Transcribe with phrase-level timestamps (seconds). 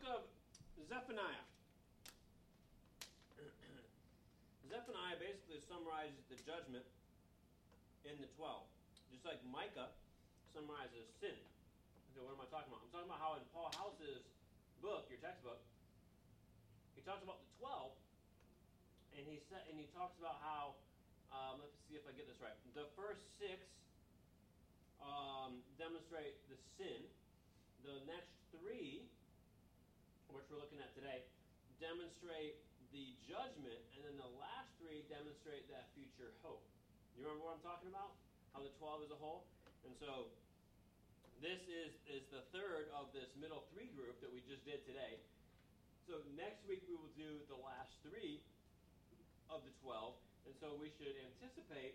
[0.00, 0.24] book of
[0.88, 1.44] Zephaniah.
[4.72, 6.88] Zephaniah basically summarizes the judgment
[8.08, 8.64] in the 12.
[9.12, 9.92] Just like Micah
[10.56, 11.36] summarizes sin.
[12.12, 12.80] Okay, what am I talking about?
[12.80, 14.24] I'm talking about how in Paul House's
[14.80, 15.60] book, your textbook,
[16.96, 17.92] he talks about the 12,
[19.20, 20.80] and he said, and he talks about how,
[21.28, 22.56] um, let's see if I get this right.
[22.72, 23.68] The first six
[25.04, 27.04] um, demonstrate the sin.
[27.84, 29.09] The next three,
[30.50, 31.22] we're looking at today,
[31.78, 32.58] demonstrate
[32.90, 36.66] the judgment, and then the last three demonstrate that future hope.
[37.14, 38.18] You remember what I'm talking about?
[38.50, 39.46] How the 12 is a whole?
[39.86, 40.26] And so
[41.38, 45.22] this is, is the third of this middle three group that we just did today.
[46.10, 48.42] So next week we will do the last three
[49.46, 50.18] of the 12.
[50.50, 51.94] And so we should anticipate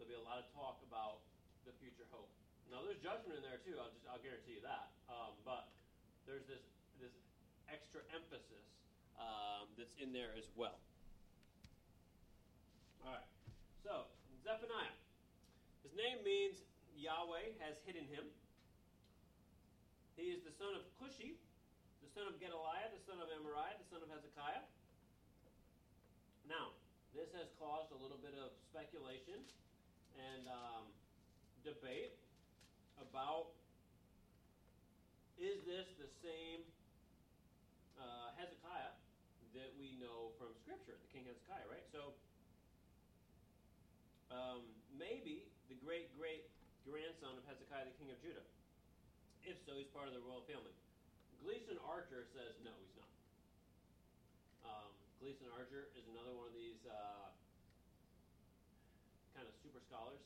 [0.00, 1.20] there'll be a lot of talk about
[1.68, 2.32] the future hope.
[2.72, 3.76] Now there's judgment in there too.
[3.76, 4.88] I'll just I'll guarantee you that.
[5.12, 5.68] Um, but
[6.24, 6.64] there's this
[7.70, 8.66] extra emphasis
[9.16, 10.78] um, that's in there as well.
[13.06, 13.30] All right.
[13.80, 14.10] So
[14.44, 14.96] Zephaniah.
[15.86, 16.60] His name means
[16.96, 18.28] Yahweh has hidden him.
[20.18, 21.38] He is the son of Cushi,
[22.04, 24.66] the son of Gedaliah, the son of Amariah, the son of Hezekiah.
[26.44, 26.76] Now,
[27.16, 29.40] this has caused a little bit of speculation
[30.18, 30.84] and um,
[31.64, 32.18] debate
[33.00, 33.54] about
[35.40, 36.60] is this the same
[39.54, 41.86] that we know from Scripture, the King Hezekiah, right?
[41.90, 42.14] So
[44.30, 44.62] um,
[44.94, 46.46] maybe the great great
[46.86, 48.46] grandson of Hezekiah, the king of Judah.
[49.42, 50.72] If so, he's part of the royal family.
[51.42, 53.12] Gleason Archer says no, he's not.
[54.64, 57.32] Um, Gleason Archer is another one of these uh,
[59.34, 60.20] kind of super scholars,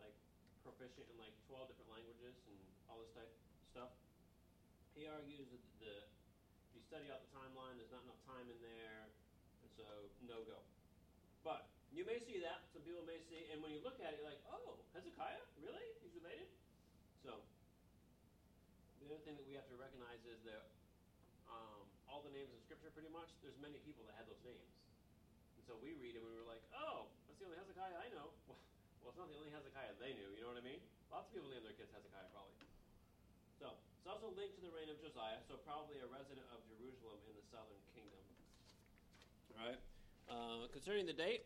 [0.00, 0.16] like
[0.64, 3.30] proficient in like 12 different languages and all this type
[3.70, 3.92] stuff.
[4.96, 5.60] He argues that
[6.86, 9.10] study out the timeline, there's not enough time in there,
[9.62, 9.86] and so
[10.22, 10.62] no go.
[11.42, 12.62] But you may see that.
[12.70, 15.42] Some people may see, and when you look at it, you're like, oh, Hezekiah?
[15.58, 15.86] Really?
[16.02, 16.46] He's related?
[17.26, 17.42] So,
[19.02, 20.70] the other thing that we have to recognize is that
[21.50, 24.70] um, all the names in Scripture, pretty much, there's many people that had those names.
[25.58, 28.30] And so we read them and we're like, oh, that's the only Hezekiah I know.
[29.04, 30.82] Well, it's not the only Hezekiah they knew, you know what I mean?
[31.14, 32.55] Lots of people name their kids Hezekiah, probably.
[34.06, 37.34] It's also linked to the reign of Josiah, so probably a resident of Jerusalem in
[37.34, 38.22] the southern kingdom.
[39.50, 39.82] All right.
[40.30, 41.42] Uh, concerning the date,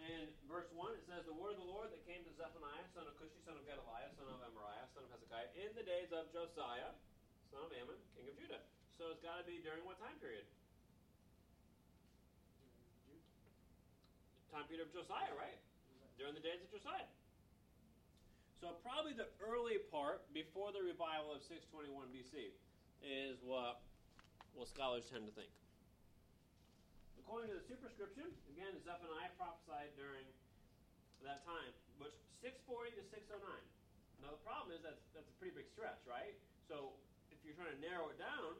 [0.00, 3.04] in verse 1, it says, The word of the Lord that came to Zephaniah, son
[3.04, 6.32] of Cushi, son of Gedaliah, son of Amariah, son of Hezekiah, in the days of
[6.32, 6.96] Josiah,
[7.52, 8.64] son of Ammon, king of Judah.
[8.96, 10.48] So it's got to be during what time period?
[14.48, 15.60] Time period of Josiah, right?
[16.16, 17.04] During the days of Josiah.
[18.64, 22.48] So probably the early part, before the revival of 621 BC,
[23.04, 23.84] is what,
[24.56, 25.52] what scholars tend to think.
[27.20, 30.24] According to the superscription, again, Zephaniah prophesied during
[31.28, 33.36] that time, which 640 to 609.
[34.24, 36.32] Now the problem is that's that's a pretty big stretch, right?
[36.64, 36.96] So
[37.28, 38.56] if you're trying to narrow it down,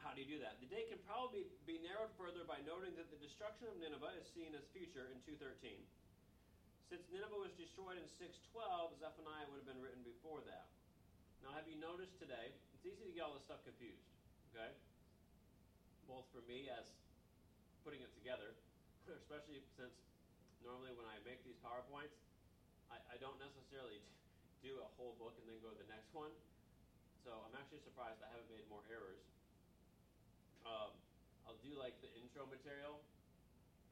[0.00, 0.56] how do you do that?
[0.64, 4.24] The date can probably be narrowed further by noting that the destruction of Nineveh is
[4.32, 5.76] seen as future in 213.
[6.92, 8.52] Since Nineveh was destroyed in 612,
[9.00, 10.68] Zephaniah would have been written before that.
[11.40, 12.52] Now, have you noticed today?
[12.76, 14.04] It's easy to get all this stuff confused,
[14.52, 14.68] okay?
[16.04, 16.84] Both for me as
[17.80, 18.52] putting it together,
[19.24, 19.96] especially since
[20.60, 22.12] normally when I make these PowerPoints,
[22.92, 24.04] I, I don't necessarily
[24.68, 26.36] do a whole book and then go to the next one.
[27.24, 29.24] So I'm actually surprised I haven't made more errors.
[30.68, 30.92] Um,
[31.48, 33.00] I'll do like the intro material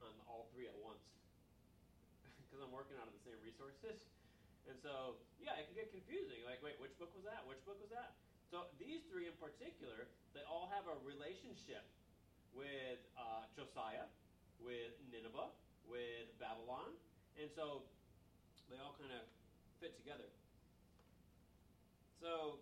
[0.04, 1.09] on all three at once
[2.50, 4.02] because I'm working out of the same resources.
[4.66, 6.42] And so, yeah, it can get confusing.
[6.42, 7.46] Like, wait, which book was that?
[7.46, 8.18] Which book was that?
[8.50, 11.86] So these three in particular, they all have a relationship
[12.50, 14.10] with uh, Josiah,
[14.58, 15.54] with Nineveh,
[15.86, 16.90] with Babylon,
[17.38, 17.86] and so
[18.66, 19.22] they all kind of
[19.78, 20.26] fit together.
[22.18, 22.58] So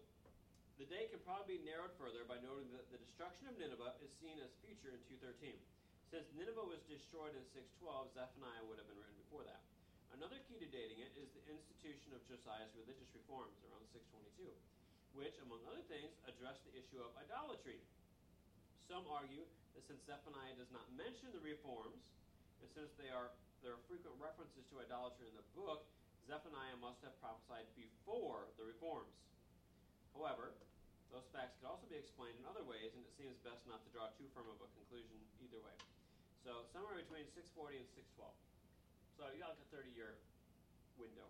[0.77, 4.13] the day can probably be narrowed further by noting that the destruction of Nineveh is
[4.21, 5.57] seen as future in 213.
[6.13, 9.61] Since Nineveh was destroyed in 612, Zephaniah would have been written before that.
[10.19, 14.51] Another key to dating it is the institution of Josiah's religious reforms around 622,
[15.15, 17.79] which, among other things, addressed the issue of idolatry.
[18.91, 19.47] Some argue
[19.79, 22.03] that since Zephaniah does not mention the reforms,
[22.59, 23.31] and since are,
[23.63, 25.87] there are frequent references to idolatry in the book,
[26.27, 29.15] Zephaniah must have prophesied before the reforms.
[30.19, 30.51] However,
[31.15, 33.91] those facts could also be explained in other ways, and it seems best not to
[33.95, 35.79] draw too firm of a conclusion either way.
[36.43, 38.48] So, somewhere between 640 and 612.
[39.19, 40.15] So, you got like a 30 year
[40.95, 41.27] window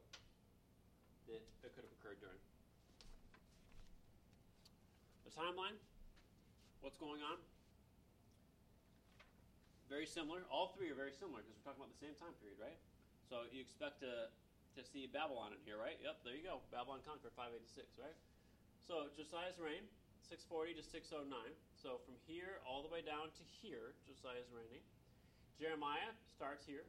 [1.24, 2.36] that, that could have occurred during.
[5.24, 5.80] The timeline,
[6.84, 7.40] what's going on?
[9.88, 10.44] Very similar.
[10.52, 12.76] All three are very similar because we're talking about the same time period, right?
[13.24, 14.28] So you expect to
[14.76, 15.96] to see Babylon in here, right?
[16.04, 16.60] Yep, there you go.
[16.70, 18.14] Babylon conquered 586, right?
[18.84, 19.82] So Josiah's reign,
[20.28, 21.34] 640 to 609.
[21.74, 24.84] So from here all the way down to here, Josiah's reigning.
[25.58, 26.86] Jeremiah starts here.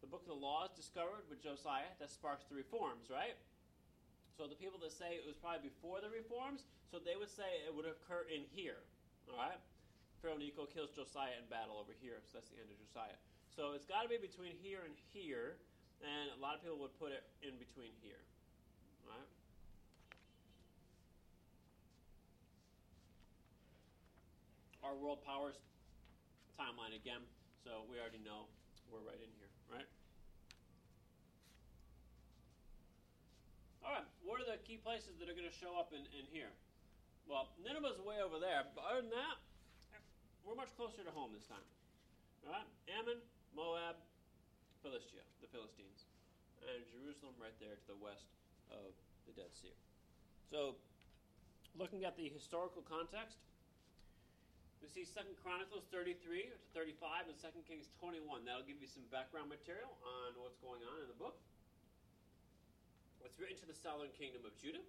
[0.00, 1.92] The book of the law is discovered with Josiah.
[2.00, 3.36] That sparks the reforms, right?
[4.36, 7.60] So the people that say it was probably before the reforms, so they would say
[7.68, 8.80] it would occur in here.
[9.28, 9.60] All right?
[10.24, 13.16] Pharaoh Necho kills Josiah in battle over here, so that's the end of Josiah.
[13.52, 15.56] So it's got to be between here and here,
[16.04, 18.20] and a lot of people would put it in between here.
[19.04, 19.28] All right?
[24.84, 25.56] Our world powers
[26.60, 27.24] timeline again,
[27.64, 28.44] so we already know
[28.92, 29.39] we're right in here,
[29.70, 29.88] right?
[33.86, 36.26] All right, what are the key places that are going to show up in, in
[36.30, 36.50] here?
[37.30, 39.38] Well, Nineveh's way over there, but other than that,
[40.42, 41.62] we're much closer to home this time.
[42.46, 43.22] All right, Ammon,
[43.54, 43.96] Moab,
[44.82, 46.10] Philistia, the Philistines,
[46.64, 48.26] and Jerusalem right there to the west
[48.72, 48.96] of
[49.28, 49.76] the Dead Sea.
[50.50, 50.74] So,
[51.78, 53.38] looking at the historical context,
[54.80, 58.48] we see Second Chronicles 33 to 35 and Second Kings 21.
[58.48, 61.36] That'll give you some background material on what's going on in the book.
[63.20, 64.80] It's written to the southern kingdom of Judah.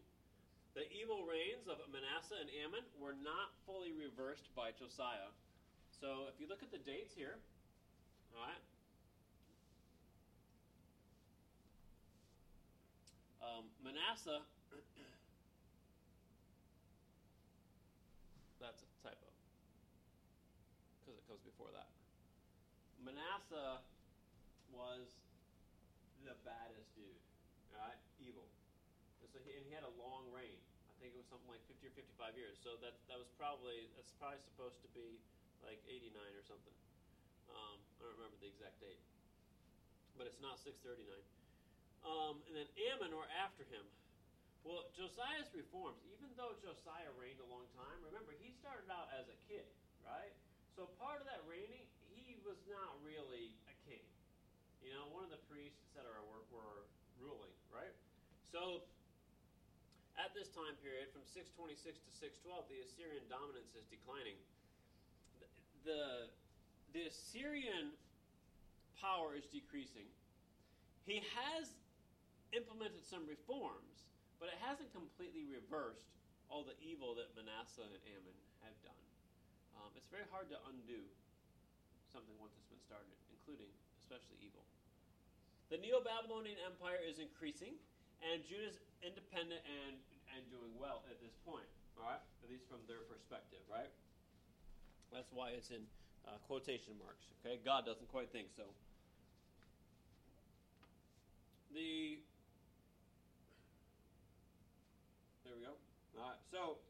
[0.79, 5.35] The evil reigns of Manasseh and Ammon were not fully reversed by Josiah.
[5.91, 7.35] So if you look at the dates here,
[8.31, 8.63] all right,
[13.43, 14.39] um, Manasseh,
[18.63, 19.27] that's a typo
[21.11, 21.89] because it comes before that.
[23.01, 23.81] Manasseh
[24.71, 25.09] was
[26.21, 27.21] the baddest dude,
[27.73, 28.45] all right, evil.
[29.21, 30.57] And so he, and he had a long reign.
[30.89, 32.61] I think it was something like 50 or 55 years.
[32.61, 35.17] So that that was probably that's probably supposed to be
[35.65, 36.77] like 89 or something.
[37.49, 39.01] Um, I don't remember the exact date,
[40.15, 41.01] but it's not 639.
[42.01, 43.85] Um, and then Ammon or after him.
[44.61, 49.25] Well, Josiah's reforms, even though Josiah reigned a long time, remember he started out as
[49.25, 49.65] a kid,
[50.05, 50.33] right?
[50.77, 51.81] So part of that reigning,
[52.45, 54.05] was not really a king.
[54.81, 56.85] You know, one of the priests, etc., were, were
[57.21, 57.93] ruling, right?
[58.49, 58.83] So
[60.17, 64.37] at this time period, from 626 to 612, the Assyrian dominance is declining.
[65.87, 66.29] The,
[66.93, 67.95] the Assyrian
[68.99, 70.05] power is decreasing.
[71.09, 71.73] He has
[72.53, 74.05] implemented some reforms,
[74.37, 76.11] but it hasn't completely reversed
[76.51, 79.05] all the evil that Manasseh and Ammon have done.
[79.79, 81.01] Um, it's very hard to undo
[82.11, 83.71] something once it's been started, including
[84.03, 84.67] especially evil.
[85.71, 87.79] The Neo Babylonian Empire is increasing,
[88.19, 89.95] and Judah's independent and,
[90.35, 91.65] and doing well at this point,
[91.95, 92.19] all right?
[92.43, 93.87] At least from their perspective, right?
[95.15, 95.87] That's why it's in
[96.27, 97.63] uh, quotation marks, okay?
[97.63, 98.67] God doesn't quite think so.
[101.71, 102.19] The.
[105.47, 105.79] There we go.
[106.19, 106.83] All right, so.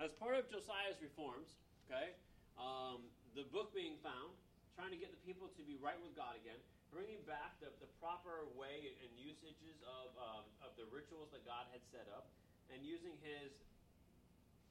[0.00, 2.16] As part of Josiah's reforms, okay,
[2.56, 3.04] um,
[3.36, 4.32] the book being found,
[4.72, 6.56] trying to get the people to be right with God again,
[6.88, 11.68] bringing back the, the proper way and usages of, um, of the rituals that God
[11.68, 12.32] had set up,
[12.72, 13.52] and using his,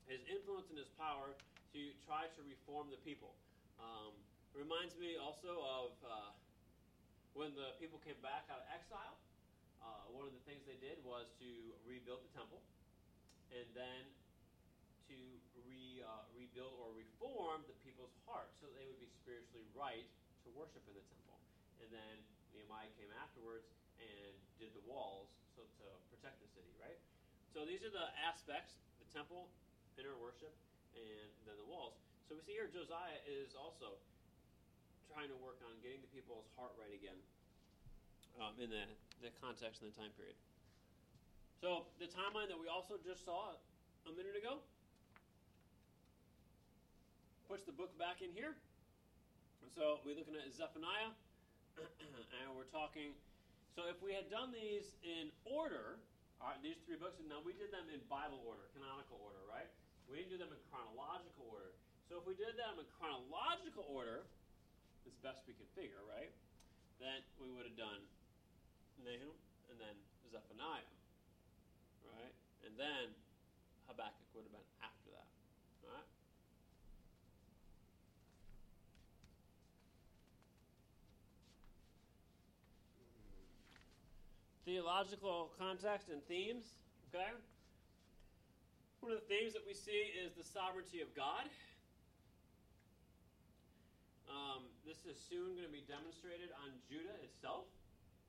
[0.09, 1.37] his influence and his power
[1.77, 3.37] to try to reform the people.
[3.77, 4.17] Um,
[4.57, 6.33] reminds me also of uh,
[7.37, 9.13] when the people came back out of exile.
[9.77, 11.49] Uh, one of the things they did was to
[11.85, 12.65] rebuild the temple,
[13.53, 14.09] and then
[15.09, 15.19] to
[15.65, 20.05] re, uh, rebuild or reform the people's hearts so that they would be spiritually right
[20.45, 21.37] to worship in the temple.
[21.81, 22.15] And then
[22.53, 23.65] Nehemiah came afterwards
[23.97, 26.97] and did the walls so to protect the city, right?
[27.51, 29.49] So these are the aspects: the temple,
[29.97, 30.53] inner worship,
[30.95, 31.97] and then the walls.
[32.29, 33.97] So we see here Josiah is also
[35.09, 37.17] trying to work on getting the people's heart right again
[38.37, 38.85] um, in the,
[39.25, 40.37] the context and the time period.
[41.59, 43.57] So the timeline that we also just saw
[44.07, 44.63] a minute ago
[47.49, 48.53] puts the book back in here.
[49.73, 51.09] So we're looking at Zephaniah,
[51.81, 53.17] and we're talking.
[53.73, 55.97] So if we had done these in order,
[56.37, 59.41] all right, these three books, and now we did them in Bible order, canonical order,
[59.49, 59.65] right?
[60.05, 61.73] We didn't do them in chronological order.
[62.05, 64.29] So if we did them in chronological order,
[65.09, 66.29] as best we could figure, right?
[67.01, 68.05] Then we would have done
[69.01, 69.33] Nahum
[69.73, 69.97] and then
[70.29, 70.85] Zephaniah,
[72.13, 72.33] right?
[72.61, 73.09] And then
[73.89, 75.29] Habakkuk would have been after that,
[75.81, 76.09] right?
[84.69, 86.77] Theological context and themes.
[87.09, 87.33] Okay?
[89.01, 91.49] One of the themes that we see is the sovereignty of God.
[94.29, 97.65] Um, this is soon going to be demonstrated on Judah itself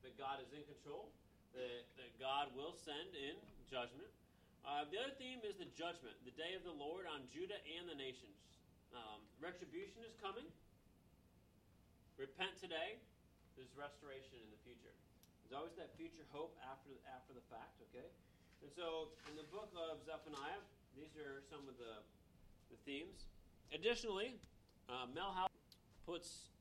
[0.01, 1.13] that God is in control,
[1.53, 3.37] that, that God will send in
[3.69, 4.09] judgment.
[4.65, 7.85] Uh, the other theme is the judgment, the day of the Lord on Judah and
[7.85, 8.33] the nations.
[8.97, 10.49] Um, retribution is coming.
[12.17, 12.97] Repent today.
[13.53, 14.97] There's restoration in the future.
[15.51, 17.75] There's always that future hope after after the fact.
[17.91, 18.07] Okay,
[18.63, 20.63] and so in the book of Zephaniah,
[20.95, 21.99] these are some of the
[22.71, 23.27] the themes.
[23.75, 24.39] Additionally,
[24.87, 25.11] uh,
[26.07, 26.55] puts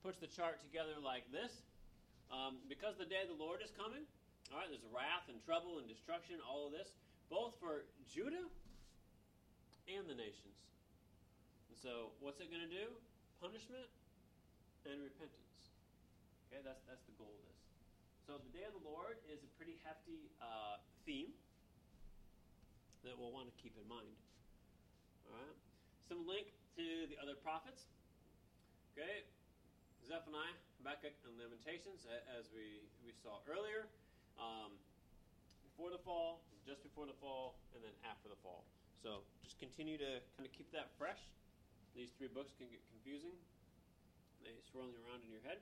[0.00, 1.60] puts the chart together like this.
[2.32, 4.08] Um, because the day of the Lord is coming,
[4.48, 6.96] all right, there's wrath and trouble and destruction, all of this,
[7.28, 8.48] both for Judah
[9.92, 10.56] and the nations.
[11.68, 12.96] And so, what's it going to do?
[13.44, 13.92] Punishment
[14.88, 15.68] and repentance.
[16.48, 17.53] Okay, that's that's the goal of this.
[18.24, 21.28] So, the day of the Lord is a pretty hefty uh, theme
[23.04, 24.16] that we'll want to keep in mind.
[25.28, 25.52] All right,
[26.08, 27.84] some link to the other prophets.
[28.96, 29.28] Okay,
[30.08, 33.92] Zephaniah, Habakkuk, and Lamentations, as we, we saw earlier.
[34.40, 34.72] Um,
[35.60, 38.64] before the fall, just before the fall, and then after the fall.
[39.04, 41.20] So just continue to kind of keep that fresh.
[41.92, 43.36] These three books can get confusing.
[44.40, 45.60] They swirling around in your head.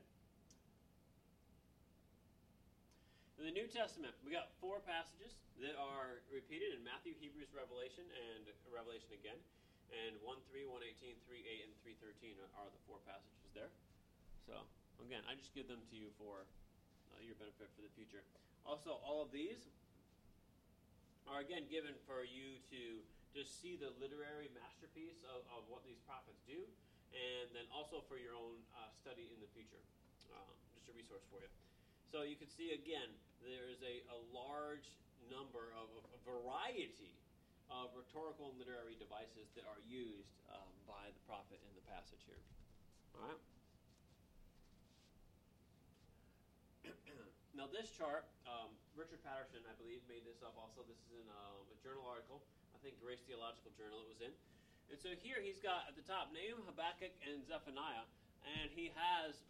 [3.43, 8.07] In the New Testament, we got four passages that are repeated in Matthew, Hebrews, Revelation,
[8.31, 9.35] and Revelation again.
[9.91, 11.75] And 1 3, 118, 3 8, and
[12.23, 13.75] 313 are the four passages there.
[14.47, 14.63] So,
[15.03, 18.23] again, I just give them to you for uh, your benefit for the future.
[18.63, 19.75] Also, all of these
[21.27, 23.03] are, again, given for you to
[23.35, 26.63] just see the literary masterpiece of, of what these prophets do,
[27.11, 29.83] and then also for your own uh, study in the future.
[30.31, 31.51] Um, just a resource for you.
[32.07, 33.11] So, you can see, again,
[33.43, 34.87] there's a, a large
[35.27, 37.15] number of, a variety
[37.71, 42.21] of rhetorical and literary devices that are used um, by the prophet in the passage
[42.29, 42.43] here.
[43.17, 43.41] All right?
[47.59, 50.85] now, this chart, um, Richard Patterson, I believe, made this up also.
[50.85, 52.45] This is in um, a journal article,
[52.77, 54.35] I think Grace Theological Journal it was in.
[54.93, 58.05] And so here he's got at the top Nahum, Habakkuk, and Zephaniah,
[58.61, 59.41] and he has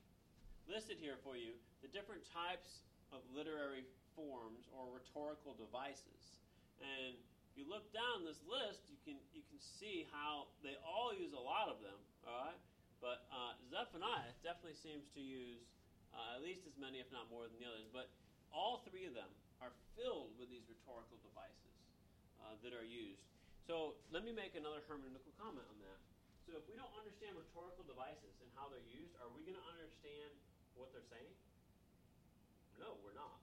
[0.70, 3.84] listed here for you the different types of literary
[4.16, 6.40] forms or rhetorical devices.
[6.80, 7.14] And
[7.52, 11.36] if you look down this list, you can you can see how they all use
[11.36, 12.00] a lot of them.
[12.24, 12.60] All right,
[12.98, 15.62] but uh, Zephaniah definitely seems to use
[16.16, 17.86] uh, at least as many, if not more, than the others.
[17.92, 18.08] But
[18.48, 19.28] all three of them
[19.60, 21.76] are filled with these rhetorical devices
[22.40, 23.22] uh, that are used.
[23.68, 26.00] So let me make another hermeneutical comment on that.
[26.48, 29.68] So if we don't understand rhetorical devices and how they're used, are we going to
[29.70, 30.34] understand
[30.74, 31.30] what they're saying?
[32.82, 33.38] No, we're not.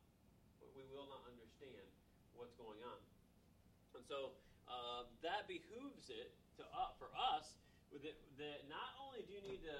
[0.75, 1.87] We will not understand
[2.35, 2.99] what's going on.
[3.95, 4.35] And so
[4.67, 7.55] uh, that behooves it to uh, for us
[7.95, 9.79] that, that not only do you need to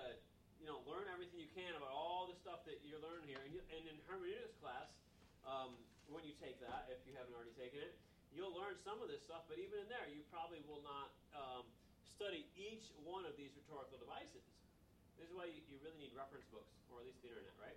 [0.63, 3.51] you know learn everything you can about all the stuff that you're learning here, and,
[3.51, 4.87] you, and in hermeneutics class,
[5.43, 5.75] um,
[6.07, 7.99] when you take that, if you haven't already taken it,
[8.31, 9.43] you'll learn some of this stuff.
[9.51, 11.67] But even in there, you probably will not um,
[12.15, 14.43] study each one of these rhetorical devices.
[15.19, 17.75] This is why you, you really need reference books, or at least the internet, right?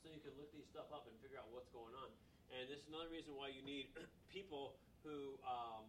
[0.00, 2.08] So you can look these stuff up and figure out what's going on.
[2.48, 3.92] And this is another reason why you need
[4.32, 5.84] people who um,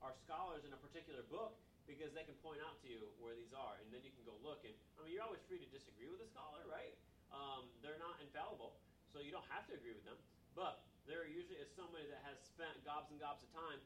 [0.00, 3.52] are scholars in a particular book because they can point out to you where these
[3.52, 4.64] are, and then you can go look.
[4.64, 6.96] And I mean, you're always free to disagree with a scholar, right?
[7.34, 8.80] Um, they're not infallible,
[9.12, 10.16] so you don't have to agree with them.
[10.56, 13.80] But there usually is somebody that has spent gobs and gobs of time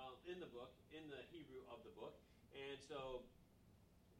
[0.00, 2.18] uh, in the book, in the Hebrew of the book,
[2.56, 3.22] and so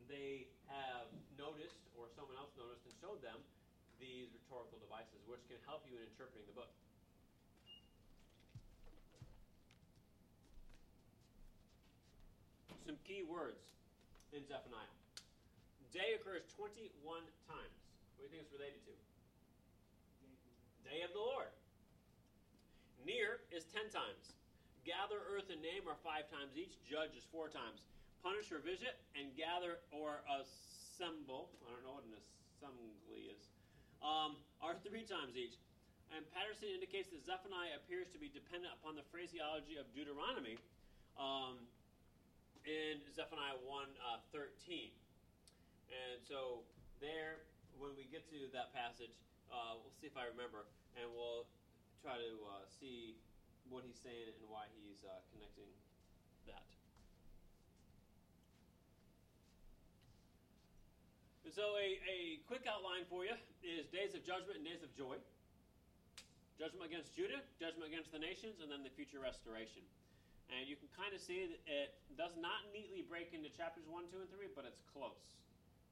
[0.07, 3.41] they have noticed, or someone else noticed and showed them
[4.03, 6.75] these rhetorical devices, which can help you in interpreting the book.
[12.83, 13.79] some key words
[14.35, 14.97] in Zephaniah.
[15.95, 16.91] Day occurs 21
[17.47, 17.79] times.
[18.19, 18.95] What do you think it's related to?
[20.83, 21.53] Day of the Lord.
[23.07, 24.35] Near is 10 times.
[24.83, 26.75] Gather, earth, and name are five times each.
[26.83, 27.87] Judge is four times.
[28.21, 33.52] Punish or visit, and gather or assemble, I don't know what an assembly is,
[34.03, 35.57] um, are three times each.
[36.13, 40.61] And Patterson indicates that Zephaniah appears to be dependent upon the phraseology of Deuteronomy.
[41.17, 41.65] Um,
[42.67, 44.91] in Zephaniah 1 uh, 13.
[45.91, 46.63] And so,
[47.03, 47.43] there,
[47.77, 49.13] when we get to that passage,
[49.51, 50.65] uh, we'll see if I remember,
[50.97, 51.45] and we'll
[52.01, 53.19] try to uh, see
[53.69, 55.69] what he's saying and why he's uh, connecting
[56.47, 56.65] that.
[61.53, 64.89] And so, a, a quick outline for you is days of judgment and days of
[64.97, 65.21] joy.
[66.57, 69.85] judgment against Judah, judgment against the nations, and then the future restoration.
[70.49, 74.09] And you can kind of see that it does not neatly break into chapters 1,
[74.09, 75.37] 2, and 3, but it's close.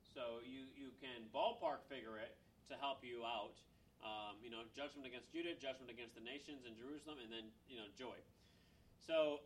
[0.00, 2.40] So you, you can ballpark figure it
[2.73, 3.61] to help you out.
[4.00, 7.76] Um, you know, judgment against Judah, judgment against the nations in Jerusalem, and then, you
[7.76, 8.17] know, joy.
[8.97, 9.45] So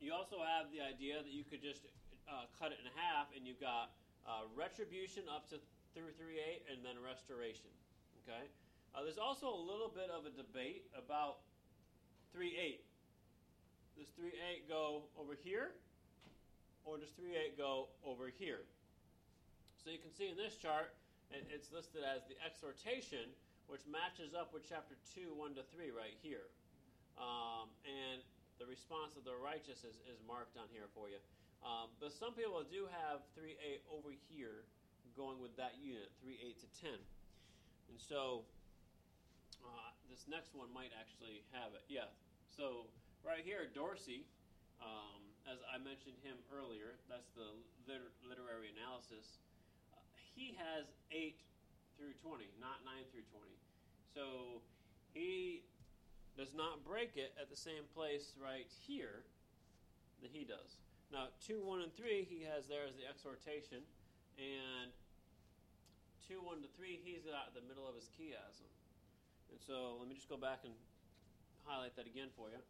[0.00, 1.84] you also have the idea that you could just
[2.24, 3.92] uh, cut it in half, and you've got
[4.28, 5.56] uh, retribution up to
[5.96, 7.72] through 3.8 and then restoration.
[8.22, 8.44] Okay?
[8.92, 11.40] Uh, there's also a little bit of a debate about
[12.36, 12.78] 3.8.
[13.96, 15.72] Does 3.8 go over here?
[16.84, 18.68] Or does 3.8 go over here?
[19.82, 20.92] So you can see in this chart,
[21.32, 23.32] it's listed as the exhortation,
[23.66, 26.52] which matches up with chapter 2, 1 to 3 right here.
[27.18, 28.22] Um, and
[28.60, 31.18] the response of the righteous is, is marked on here for you.
[31.62, 34.64] Um, but some people do have 3.8 over here
[35.18, 36.94] going with that unit, 3.8 to 10.
[37.90, 38.46] And so
[39.66, 41.82] uh, this next one might actually have it.
[41.90, 42.06] Yeah.
[42.46, 42.86] So
[43.26, 44.22] right here, Dorsey,
[44.78, 47.50] um, as I mentioned him earlier, that's the
[47.90, 49.42] liter- literary analysis.
[49.90, 51.34] Uh, he has 8
[51.98, 53.50] through 20, not 9 through 20.
[54.14, 54.62] So
[55.10, 55.66] he
[56.38, 59.26] does not break it at the same place right here
[60.22, 60.78] that he does.
[61.08, 63.80] Now, 2, 1, and 3, he has there as the exhortation.
[64.36, 64.92] And
[66.28, 68.68] 2, 1 to 3, he's at the middle of his chiasm.
[69.48, 70.76] And so let me just go back and
[71.64, 72.60] highlight that again for you.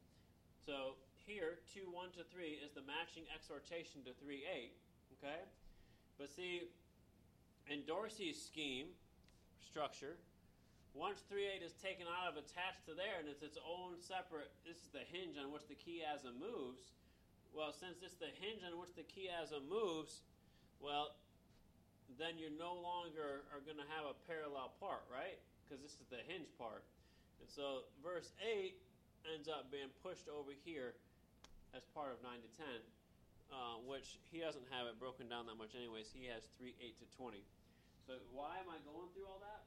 [0.62, 0.94] So
[1.26, 4.70] here, 2, 1 to 3 is the matching exhortation to 3, 8.
[5.18, 5.42] Okay?
[6.14, 6.70] But see,
[7.66, 8.94] in Dorsey's scheme,
[9.58, 10.14] structure,
[10.94, 14.54] once 3, 8 is taken out of attached to there and it's its own separate,
[14.62, 16.94] this is the hinge on which the chiasm moves
[17.58, 20.22] well, since it's the hinge on which the chiasm moves,
[20.78, 21.18] well,
[22.14, 25.42] then you no longer are going to have a parallel part, right?
[25.66, 26.86] Because this is the hinge part.
[27.42, 28.78] And so verse 8
[29.34, 30.94] ends up being pushed over here
[31.74, 32.78] as part of 9 to 10,
[33.50, 36.14] uh, which he doesn't have it broken down that much, anyways.
[36.14, 37.42] He has 3, 8 to 20.
[38.06, 39.66] So why am I going through all that?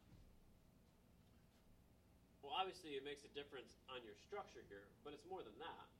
[2.40, 5.92] Well, obviously, it makes a difference on your structure here, but it's more than that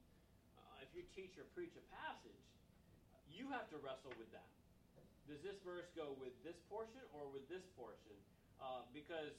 [0.92, 2.44] if you teach or preach a passage,
[3.32, 4.52] you have to wrestle with that.
[5.24, 8.20] Does this verse go with this portion or with this portion?
[8.60, 9.32] Uh, because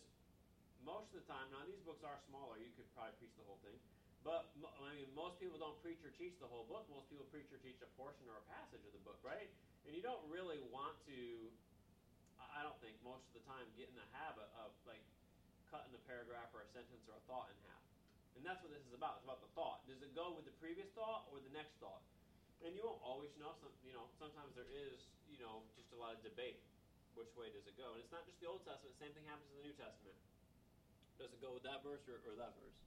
[0.80, 3.60] most of the time, now these books are smaller, you could probably preach the whole
[3.60, 3.76] thing.
[4.24, 6.88] But I mean, most people don't preach or teach the whole book.
[6.88, 9.50] Most people preach or teach a portion or a passage of the book, right?
[9.84, 11.18] And you don't really want to.
[12.38, 15.02] I don't think most of the time get in the habit of like
[15.66, 17.81] cutting a paragraph or a sentence or a thought in half.
[18.36, 19.20] And that's what this is about.
[19.20, 19.84] It's about the thought.
[19.86, 22.02] Does it go with the previous thought or the next thought?
[22.62, 23.54] And you won't always know.
[23.58, 26.58] Some, you know, sometimes there is, you know, just a lot of debate.
[27.12, 27.92] Which way does it go?
[27.92, 28.96] And it's not just the Old Testament.
[28.96, 30.16] Same thing happens in the New Testament.
[31.20, 32.78] Does it go with that verse or, or that verse?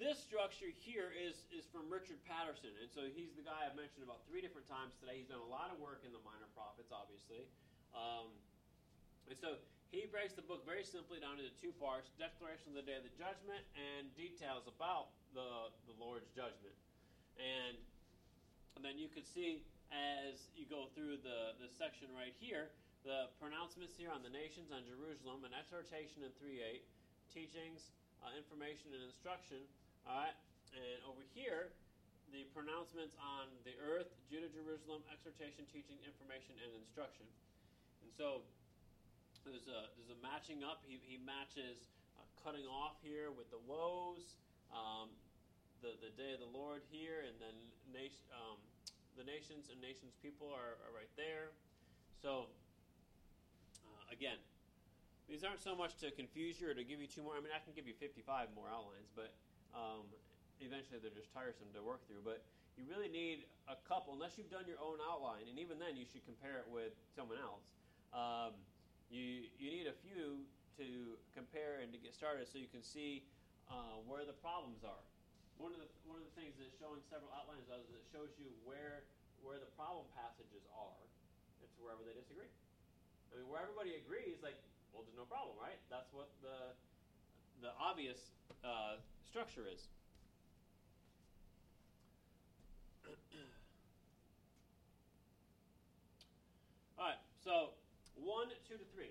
[0.00, 2.72] This structure here is, is from Richard Patterson.
[2.80, 5.20] And so he's the guy I've mentioned about three different times today.
[5.20, 7.44] He's done a lot of work in the minor prophets, obviously.
[7.92, 8.32] Um,
[9.28, 9.60] and so
[9.90, 13.02] he breaks the book very simply down into two parts declaration of the day of
[13.02, 16.74] the judgment and details about the, the Lord's judgment.
[17.38, 17.74] And,
[18.78, 22.70] and then you can see as you go through the, the section right here,
[23.02, 26.86] the pronouncements here on the nations, on Jerusalem, an exhortation in 3 8,
[27.34, 27.90] teachings,
[28.22, 29.58] uh, information, and instruction.
[30.06, 30.36] All right,
[30.70, 31.74] and over here,
[32.30, 37.26] the pronouncements on the earth, Judah, Jerusalem, exhortation, teaching, information, and instruction.
[38.06, 38.46] And so
[39.44, 40.84] there's a there's a matching up.
[40.84, 44.36] He, he matches uh, cutting off here with the woes,
[44.72, 45.08] um,
[45.80, 47.56] the the day of the Lord here, and then
[47.88, 48.60] nation, um,
[49.16, 51.52] the nations and nations people are, are right there.
[52.20, 52.52] So
[53.84, 54.38] uh, again,
[55.30, 57.38] these aren't so much to confuse you or to give you two more.
[57.38, 59.32] I mean, I can give you 55 more outlines, but
[59.72, 60.04] um,
[60.60, 62.26] eventually they're just tiresome to work through.
[62.26, 62.42] But
[62.76, 66.04] you really need a couple, unless you've done your own outline, and even then you
[66.08, 67.66] should compare it with someone else.
[68.10, 68.58] Um,
[69.10, 70.46] you, you need a few
[70.78, 73.26] to compare and to get started so you can see
[73.66, 75.02] uh, where the problems are.
[75.58, 78.48] One of the, one of the things that showing several outlines is it shows you
[78.64, 79.04] where,
[79.44, 80.96] where the problem passages are
[81.60, 82.48] to wherever they disagree.
[83.34, 84.56] I mean, where everybody agrees, like,
[84.94, 85.76] well, there's no problem, right?
[85.92, 86.72] That's what the,
[87.60, 88.32] the obvious
[88.64, 88.96] uh,
[89.28, 89.92] structure is.
[96.98, 97.74] All right, so
[98.20, 99.08] 1, 2 to 3.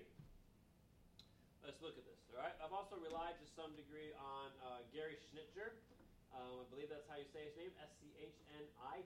[1.66, 2.54] Let's look at this, all right?
[2.62, 5.74] I've also relied to some degree on uh, Gary Schnittjer.
[6.30, 9.02] Um, I believe that's how you say his name, S-C-H-N-I-T-T-J-E-R.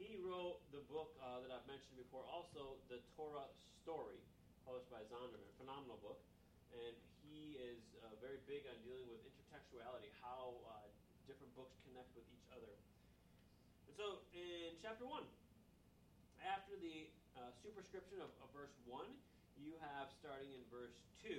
[0.00, 3.48] He wrote the book uh, that I've mentioned before, also, The Torah
[3.84, 4.20] Story.
[4.66, 5.46] published by Zondervan.
[5.60, 6.18] Phenomenal book.
[6.74, 10.88] And he is uh, very big on dealing with intertextuality, how uh,
[11.30, 12.74] different books connect with each other.
[13.86, 15.22] And so in chapter 1,
[16.42, 19.04] after the uh, superscription of, of verse 1,
[19.60, 21.32] you have starting in verse 2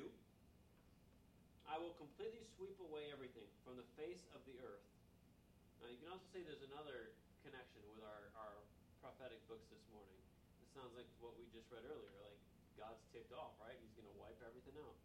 [1.68, 4.88] I will completely sweep away everything from the face of the earth.
[5.84, 7.12] Now, you can also say there's another
[7.44, 8.56] connection with our, our
[9.04, 10.16] prophetic books this morning.
[10.64, 12.16] It sounds like what we just read earlier.
[12.24, 12.40] Like,
[12.80, 13.76] God's ticked off, right?
[13.84, 14.96] He's going to wipe everything out.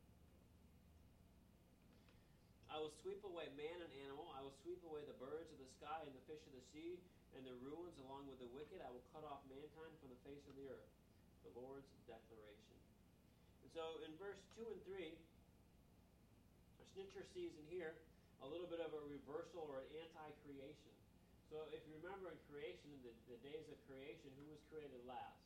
[2.70, 4.30] I will sweep away man and animal.
[4.32, 7.02] I will sweep away the birds of the sky and the fish of the sea
[7.36, 8.80] and the ruins along with the wicked.
[8.84, 10.90] I will cut off mankind from the face of the earth.
[11.48, 12.78] The Lord's declaration.
[13.64, 15.16] And so in verse 2 and 3,
[16.92, 17.96] Schnittjer sees in here
[18.44, 20.92] a little bit of a reversal or an anti-creation.
[21.48, 25.40] So if you remember in creation, the, the days of creation, who was created last?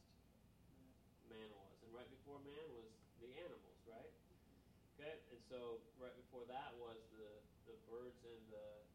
[1.30, 1.74] Man was.
[1.86, 2.90] And right before man was
[3.22, 4.10] the animals, right?
[4.10, 5.02] Mm-hmm.
[5.02, 7.30] Okay, and so right before that was the,
[7.70, 8.85] the birds and the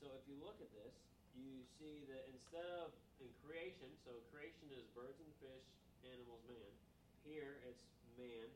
[0.00, 0.94] so if you look at this,
[1.36, 5.66] you see that instead of in creation, so creation is birds and fish,
[6.04, 6.72] animals, man.
[7.24, 7.84] Here it's
[8.16, 8.48] man,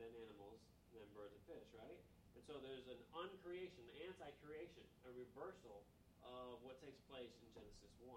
[0.00, 0.60] then animals,
[0.92, 2.00] than birds and fish, right?
[2.36, 5.84] And so there's an uncreation, anti-creation, a reversal
[6.24, 8.16] of what takes place in Genesis 1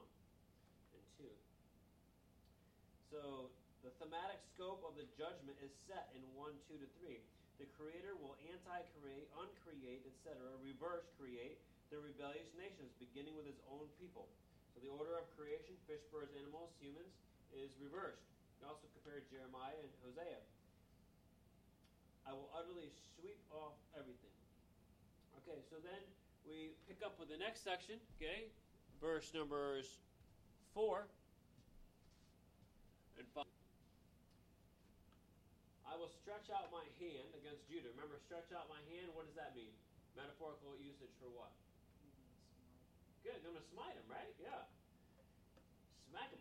[0.95, 1.27] and 2.
[3.11, 3.51] So
[3.83, 7.19] the thematic scope of the judgment is set in 1, 2 to 3.
[7.57, 11.57] The Creator will anti-create, uncreate, etc., reverse create
[11.89, 14.27] the rebellious nations, beginning with his own people.
[14.75, 17.15] So the order of creation, fish, birds, animals, humans,
[17.55, 18.27] is reversed.
[18.59, 20.41] You also compare Jeremiah and Hosea.
[22.27, 24.35] I will utterly sweep off everything.
[25.41, 26.01] Okay, so then
[26.43, 28.51] we pick up with the next section, okay?
[28.99, 30.03] Verse numbers
[30.75, 31.07] 4
[33.15, 33.47] and 5.
[35.87, 37.87] I will stretch out my hand against Judah.
[37.95, 39.71] Remember, stretch out my hand, what does that mean?
[40.19, 41.55] Metaphorical usage for what?
[43.27, 44.31] Good, I'm going to smite him, right?
[44.39, 44.63] Yeah.
[46.07, 46.39] Smack him.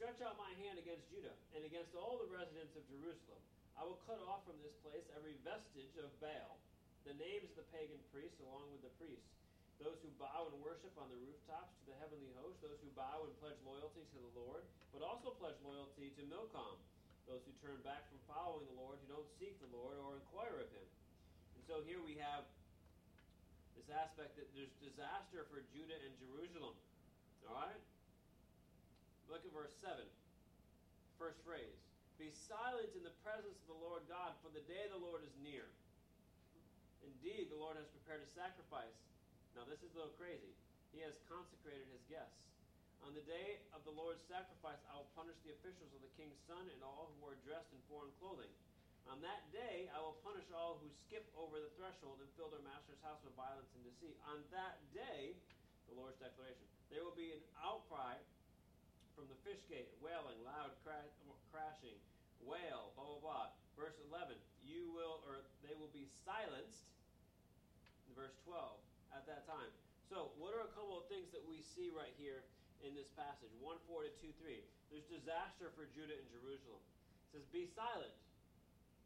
[0.00, 3.98] Stretch out my hand against Judah and against all the residents of Jerusalem I will
[4.06, 6.56] cut off from this place every vestige of Baal,
[7.02, 9.26] the names of the pagan priests along with the priests,
[9.82, 13.26] those who bow and worship on the rooftops to the heavenly host, those who bow
[13.26, 14.62] and pledge loyalty to the Lord,
[14.94, 16.78] but also pledge loyalty to Milcom,
[17.26, 20.62] those who turn back from following the Lord, who don't seek the Lord or inquire
[20.62, 20.88] of him.
[21.58, 22.46] And so here we have
[23.84, 26.72] this aspect that there's disaster for Judah and Jerusalem.
[27.44, 27.84] All right?
[29.28, 30.00] Look at verse 7.
[31.20, 31.76] First phrase.
[32.16, 35.20] Be silent in the presence of the Lord God, for the day of the Lord
[35.20, 35.68] is near.
[37.04, 38.96] Indeed, the Lord has prepared a sacrifice.
[39.52, 40.56] Now, this is a little crazy.
[40.96, 42.40] He has consecrated his guests.
[43.04, 46.40] On the day of the Lord's sacrifice, I will punish the officials of the king's
[46.48, 48.48] son and all who are dressed in foreign clothing.
[49.12, 52.64] On that day, I will punish all who skip over the threshold and fill their
[52.64, 54.16] master's house with violence and deceit.
[54.32, 55.36] On that day,
[55.88, 58.16] the Lord's declaration, there will be an outcry
[59.12, 61.12] from the fish gate, wailing, loud cra-
[61.52, 61.96] crashing,
[62.42, 63.46] wail, blah, blah, blah.
[63.76, 66.88] Verse 11, you will, or they will be silenced.
[68.14, 68.78] Verse 12,
[69.14, 69.70] at that time.
[70.06, 72.46] So, what are a couple of things that we see right here
[72.86, 73.50] in this passage?
[73.58, 74.62] 1 4 to 2 3.
[74.92, 76.78] There's disaster for Judah and Jerusalem.
[76.78, 78.14] It says, Be silent.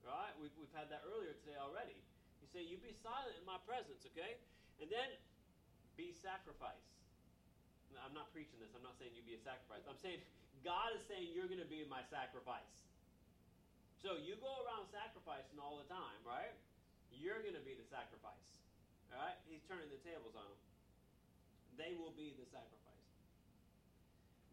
[0.09, 0.33] Right?
[0.41, 2.01] We've, we've had that earlier today already.
[2.41, 4.41] You say, You be silent in my presence, okay?
[4.81, 5.13] And then,
[6.01, 6.95] be sacrificed.
[7.99, 8.71] I'm not preaching this.
[8.79, 9.83] I'm not saying you be a sacrifice.
[9.91, 10.23] I'm saying
[10.63, 12.87] God is saying you're going to be my sacrifice.
[13.99, 16.55] So you go around sacrificing all the time, right?
[17.11, 18.63] You're going to be the sacrifice.
[19.11, 19.35] All right?
[19.51, 20.63] He's turning the tables on them.
[21.75, 23.07] They will be the sacrifice.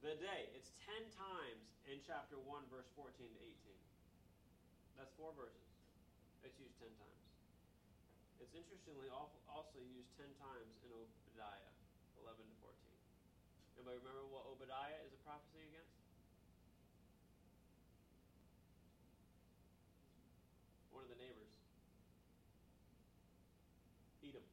[0.01, 3.74] The day, it's 10 times in chapter 1, verse 14 to 18.
[4.95, 5.67] That's four verses.
[6.43, 7.25] It's used 10 times.
[8.39, 11.71] It's interestingly also used 10 times in Obadiah
[12.23, 12.75] 11 to 14.
[13.75, 15.91] Anybody remember what Obadiah is a prophecy against?
[20.95, 21.51] One of the neighbors.
[24.23, 24.47] Edom.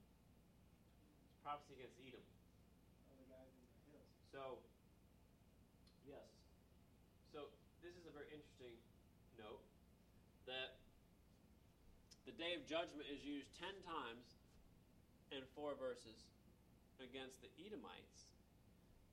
[1.31, 2.25] It's prophecy against Edom.
[3.19, 4.11] The guys in the hills.
[4.35, 4.43] So,
[6.03, 6.27] yes.
[7.31, 7.47] So,
[7.79, 8.75] this is a very interesting
[9.39, 9.63] note
[10.47, 10.83] that
[12.27, 14.27] the day of judgment is used ten times
[15.31, 16.27] in four verses
[16.99, 18.33] against the Edomites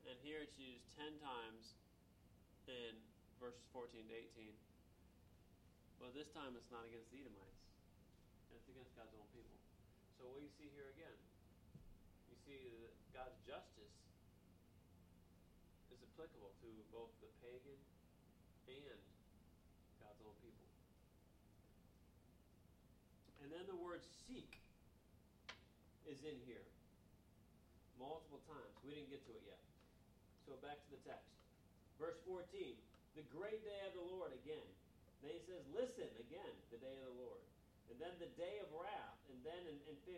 [0.09, 1.77] and here it's used 10 times
[2.65, 2.97] in
[3.37, 4.49] verses 14 to 18.
[6.01, 7.61] But this time it's not against the Edomites,
[8.49, 9.53] it's against God's own people.
[10.17, 11.13] So what you see here again?
[12.25, 13.97] You see that God's justice
[15.93, 17.77] is applicable to both the pagan
[18.73, 20.65] and own people.
[23.49, 24.61] And then the word seek
[26.05, 26.61] is in here
[27.97, 28.77] multiple times.
[28.85, 29.57] We didn't get to it yet.
[30.45, 31.33] So back to the text.
[31.97, 32.45] Verse 14,
[33.17, 34.69] the great day of the Lord again.
[35.25, 37.41] Then he says, listen again, the day of the Lord.
[37.89, 39.17] And then the day of wrath.
[39.33, 40.13] And then in, in 15,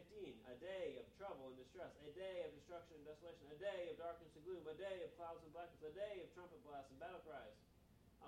[0.51, 3.95] a day of trouble and distress, a day of destruction and desolation, a day of
[3.95, 6.99] darkness and gloom, a day of clouds and blackness, a day of trumpet blasts and
[6.99, 7.55] battle cries.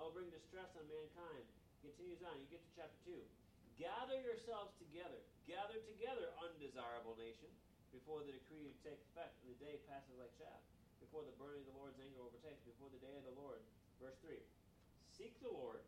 [0.00, 1.44] will bring distress on mankind.
[1.84, 2.40] Continues on.
[2.40, 3.43] You get to chapter 2.
[4.34, 5.22] Yourselves together.
[5.46, 7.46] Gather together, undesirable nation,
[7.94, 10.58] before the decree takes effect, and the day passes like chaff.
[10.98, 13.62] Before the burning of the Lord's anger overtakes, before the day of the Lord.
[14.02, 14.34] Verse 3.
[15.14, 15.86] Seek the Lord,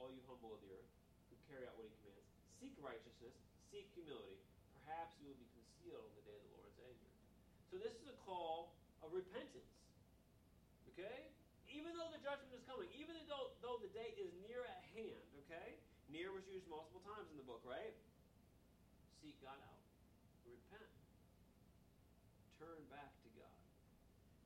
[0.00, 0.88] all you humble of the earth,
[1.28, 2.24] who carry out what he commands.
[2.56, 3.36] Seek righteousness,
[3.68, 4.40] seek humility.
[4.80, 7.12] Perhaps you will be concealed on the day of the Lord's anger.
[7.68, 8.72] So this is a call
[9.04, 9.76] of repentance.
[10.96, 11.28] Okay?
[11.68, 15.28] Even though the judgment is coming, even though, though the day is near at hand,
[15.44, 15.83] okay?
[16.14, 17.90] Near was used multiple times in the book, right?
[19.18, 19.82] Seek God out.
[20.46, 20.86] Repent.
[22.54, 23.58] Turn back to God.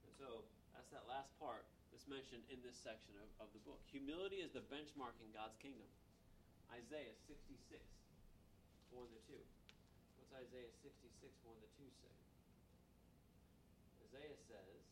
[0.09, 3.85] And so that's that last part that's mentioned in this section of, of the book.
[3.93, 5.85] Humility is the benchmark in God's kingdom.
[6.73, 9.37] Isaiah 66, 1 to 2.
[9.37, 12.17] What's Isaiah 66, 1 to 2 say?
[14.09, 14.88] Isaiah says,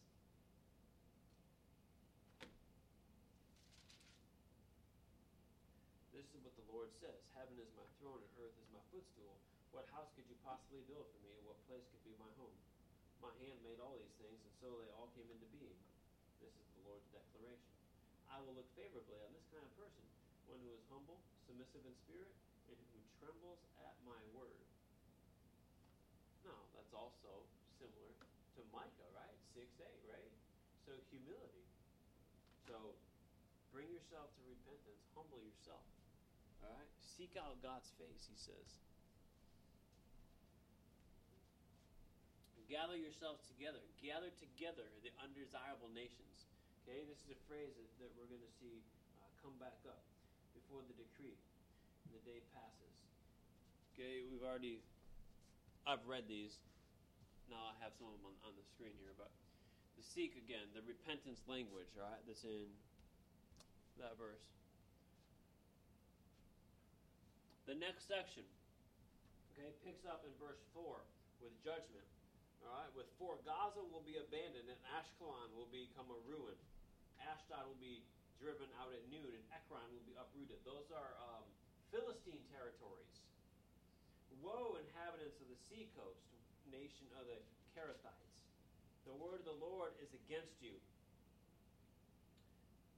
[6.16, 9.36] This is what the Lord says Heaven is my throne and earth is my footstool.
[9.68, 12.56] What house could you possibly build for me, what place could be my home?
[13.20, 15.76] My hand made all these things, and so they all came into being.
[16.40, 17.68] This is the Lord's declaration.
[18.32, 20.00] I will look favorably on this kind of person,
[20.48, 22.32] one who is humble, submissive in spirit,
[22.72, 24.64] and who trembles at my word.
[26.48, 27.44] Now, that's also
[27.76, 28.16] similar
[28.56, 29.36] to Micah, right?
[29.52, 30.32] 6 8, right?
[30.88, 31.68] So, humility.
[32.64, 32.96] So,
[33.68, 35.84] bring yourself to repentance, humble yourself.
[36.66, 36.90] All right?
[36.98, 38.82] Seek out God's face, he says.
[42.66, 43.78] Gather yourselves together.
[44.02, 46.50] Gather together the undesirable nations.
[46.82, 48.82] Okay, this is a phrase that, that we're going to see
[49.22, 50.02] uh, come back up
[50.50, 51.38] before the decree
[52.10, 52.94] the day passes.
[53.94, 54.82] Okay, we've already,
[55.86, 56.58] I've read these.
[57.46, 59.30] Now I have some of them on, on the screen here, but
[59.94, 62.66] the seek again, the repentance language, all right, that's in
[64.02, 64.42] that verse.
[67.66, 68.46] The next section,
[69.50, 71.02] okay, picks up in verse 4
[71.42, 72.06] with judgment.
[72.62, 76.54] All right, with for Gaza will be abandoned and Ashkelon will become a ruin.
[77.18, 78.06] Ashdod will be
[78.38, 80.62] driven out at noon and Ekron will be uprooted.
[80.62, 81.42] Those are um,
[81.90, 83.18] Philistine territories.
[84.38, 86.22] Woe, inhabitants of the seacoast,
[86.70, 87.42] nation of the
[87.74, 88.34] Cherethites.
[89.10, 90.78] The word of the Lord is against you.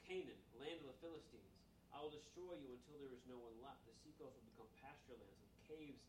[0.05, 1.57] Canaan, land of the Philistines.
[1.89, 3.88] I will destroy you until there is no one left.
[4.19, 6.03] The will become pasture lands and caves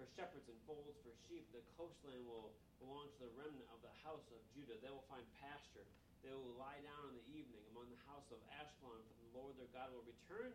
[0.00, 1.44] for shepherds and folds for sheep.
[1.52, 4.80] The coastland will belong to the remnant of the house of Judah.
[4.80, 5.84] They will find pasture.
[6.24, 9.52] They will lie down in the evening among the house of Ashkelon, for the Lord
[9.60, 10.48] their God will return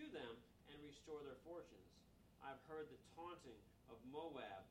[0.00, 0.32] to them
[0.72, 1.92] and restore their fortunes.
[2.40, 3.60] I've heard the taunting
[3.92, 4.64] of Moab,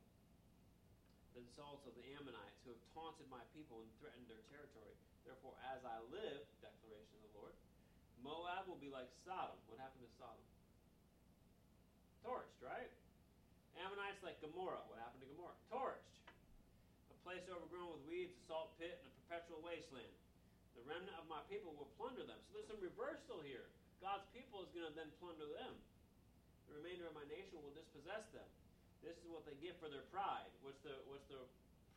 [1.38, 4.98] the insults of the Ammonites, who have taunted my people and threatened their territory.
[5.22, 7.54] Therefore, as I live, declaration of the Lord,
[8.26, 9.62] Moab will be like Sodom.
[9.70, 10.42] What happened to Sodom?
[12.24, 12.90] Torched, right?
[13.78, 14.82] Ammonites like Gomorrah.
[14.88, 15.60] What happened to Gomorrah?
[15.68, 16.08] Torched.
[17.12, 20.16] A place overgrown with weeds, a salt pit, and a perpetual wasteland.
[20.80, 22.40] The remnant of my people will plunder them.
[22.48, 23.68] So there's some reversal here.
[24.02, 25.76] God's people is going to then plunder them.
[26.68, 28.48] The remainder of my nation will dispossess them.
[29.04, 30.48] This is what they get for their pride.
[30.64, 31.44] What's the what's the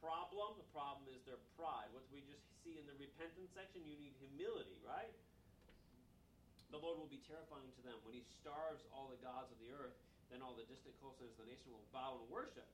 [0.03, 0.59] problem?
[0.59, 1.87] The problem is their pride.
[1.95, 5.15] What we just see in the repentance section, you need humility, right?
[6.75, 9.71] The Lord will be terrifying to them when He starves all the gods of the
[9.71, 9.95] earth.
[10.31, 12.67] Then all the distant coastlands of the nation will bow and worship.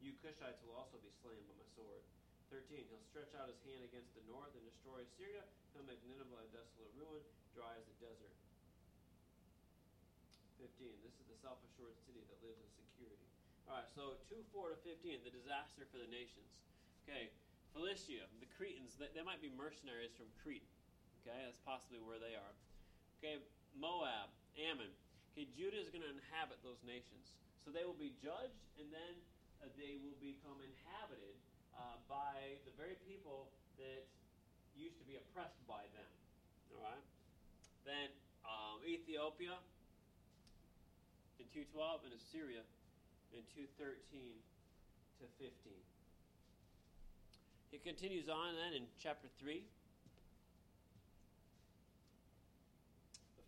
[0.00, 2.02] You Cushites will also be slain by my sword.
[2.48, 2.80] 13.
[2.88, 5.44] He'll stretch out his hand against the north and destroy Syria.
[5.76, 7.20] He'll make Nineveh a desolate ruin,
[7.52, 8.32] dry as the desert.
[10.56, 10.90] 15.
[11.04, 13.28] This is the self assured city that lives in security.
[13.68, 16.48] All right, so 2 4 to 15, the disaster for the nations.
[17.04, 17.28] Okay,
[17.76, 20.64] Philistia, the Cretans, they, they might be mercenaries from Crete.
[21.22, 22.54] Okay, that's possibly where they are.
[23.20, 23.44] Okay,
[23.76, 24.90] Moab, Ammon.
[25.38, 27.30] Okay, Judah is going to inhabit those nations.
[27.62, 29.14] So they will be judged, and then
[29.62, 31.38] uh, they will become inhabited
[31.78, 33.46] uh, by the very people
[33.78, 34.02] that
[34.74, 36.10] used to be oppressed by them.
[36.74, 37.06] All right.
[37.86, 38.10] Then
[38.42, 39.62] um, Ethiopia
[41.38, 42.66] in 212 and Assyria
[43.30, 43.94] in 213
[45.22, 45.54] to 15.
[47.70, 49.62] He continues on then in chapter 3.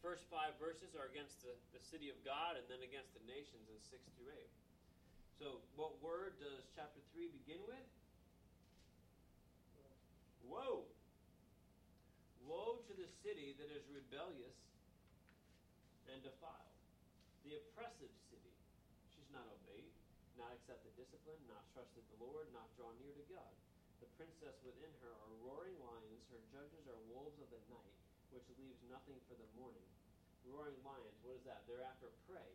[0.01, 3.69] First five verses are against the, the city of God and then against the nations
[3.69, 4.41] in 6 through 8.
[5.37, 7.89] So, what word does chapter 3 begin with?
[10.45, 10.89] Woe!
[12.45, 14.57] Woe to the city that is rebellious
[16.11, 16.77] and defiled,
[17.47, 18.57] the oppressive city.
[19.15, 19.95] She's not obeyed,
[20.35, 23.53] not accepted discipline, not trusted the Lord, not drawn near to God.
[24.03, 28.00] The princess within her are roaring lions, her judges are wolves of the night,
[28.35, 29.87] which leaves nothing for the morning.
[30.47, 31.63] Roaring lions, what is that?
[31.67, 32.51] They're after prey.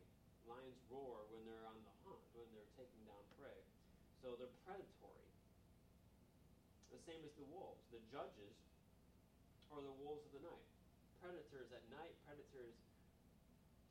[0.48, 3.60] Lions roar when they're on the hunt, when they're taking down prey.
[4.22, 5.30] So they're predatory.
[6.94, 7.82] The same as the wolves.
[7.92, 8.56] The judges
[9.74, 10.66] are the wolves of the night.
[11.22, 12.78] Predators at night, predators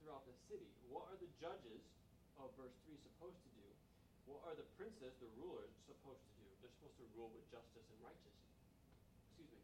[0.00, 0.68] throughout the city.
[0.92, 1.82] What are the judges
[2.38, 3.68] of verse 3 supposed to do?
[4.28, 6.48] What are the princes, the rulers, supposed to do?
[6.60, 8.52] They're supposed to rule with justice and righteousness.
[9.28, 9.60] Excuse me.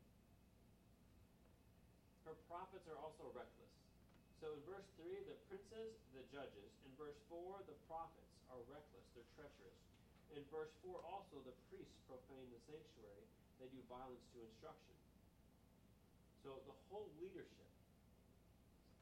[2.31, 3.75] Her prophets are also reckless.
[4.39, 6.71] So in verse 3, the princes, the judges.
[6.87, 9.79] In verse 4, the prophets are reckless, they're treacherous.
[10.39, 13.27] In verse 4, also, the priests profane the sanctuary,
[13.59, 14.95] they do violence to instruction.
[16.47, 17.67] So the whole leadership.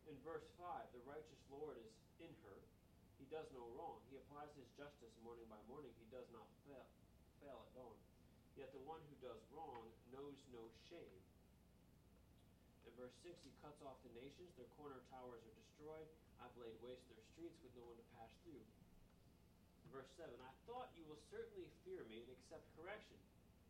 [0.09, 1.93] In verse 5, the righteous Lord is
[2.25, 2.59] in her.
[3.21, 4.01] He does no wrong.
[4.09, 5.93] He applies his justice morning by morning.
[6.01, 6.89] He does not fail,
[7.45, 7.93] fail at dawn.
[8.57, 9.85] Yet the one who does wrong
[10.17, 11.28] knows no shame.
[12.99, 14.51] Verse 6, he cuts off the nations.
[14.59, 16.11] Their corner towers are destroyed.
[16.43, 18.59] I've laid waste their streets with no one to pass through.
[19.95, 23.17] Verse 7, I thought you will certainly fear me and accept correction,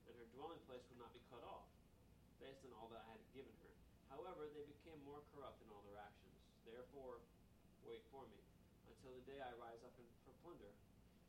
[0.08, 1.68] and her dwelling place will not be cut off
[2.40, 3.72] based on all that I had given her.
[4.08, 6.32] However, they became more corrupt in all their actions.
[6.64, 7.20] Therefore,
[7.84, 8.40] wait for me
[8.88, 10.72] until the day I rise up in, for plunder.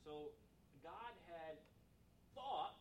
[0.08, 0.32] So
[0.82, 1.60] God had
[2.32, 2.80] thought,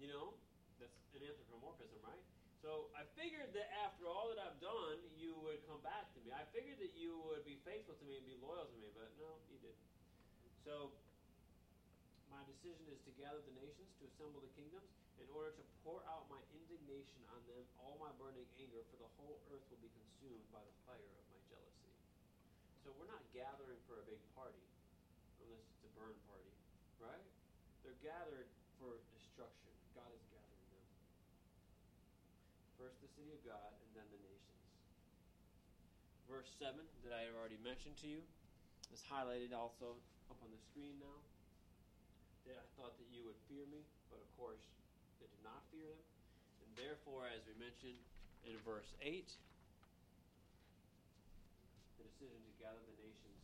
[0.00, 0.32] you know,
[0.80, 2.24] that's an anthropomorphism, right?
[2.64, 6.32] So I figured that after all that I've done, you would come back to me.
[6.44, 9.08] I figured that you would be faithful to me and be loyal to me, but
[9.16, 9.88] no, you didn't.
[10.60, 10.92] So
[12.28, 14.84] my decision is to gather the nations, to assemble the kingdoms,
[15.16, 19.08] in order to pour out my indignation on them, all my burning anger, for the
[19.16, 21.88] whole earth will be consumed by the fire of my jealousy.
[22.84, 24.68] So we're not gathering for a big party,
[25.40, 26.52] unless it's a burn party,
[27.00, 27.24] right?
[27.88, 29.72] They're gathered for destruction.
[29.96, 30.84] God is gathering them.
[32.76, 34.43] First the city of God, and then the nations.
[36.34, 36.74] Verse 7
[37.06, 38.18] that I have already mentioned to you
[38.90, 39.94] is highlighted also
[40.26, 41.22] up on the screen now.
[42.42, 44.66] That I thought that you would fear me, but of course
[45.22, 46.02] they did not fear him.
[46.58, 48.02] And therefore, as we mentioned
[48.50, 49.30] in verse 8,
[52.02, 53.38] the decision to gather the nations